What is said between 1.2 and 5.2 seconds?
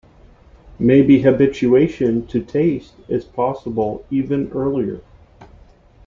habituation to taste is possible even earlier.